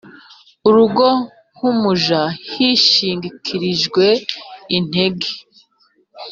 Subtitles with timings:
[0.67, 1.07] urugo
[1.55, 4.05] nk umuja hishingikirijwe
[4.77, 5.29] intege